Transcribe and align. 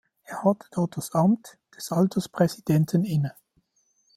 Er 0.23 0.43
hatte 0.43 0.65
dort 0.71 0.97
das 0.97 1.11
Amt 1.11 1.59
des 1.77 1.91
Alterspräsidenten 1.91 3.03
inne. 3.03 3.35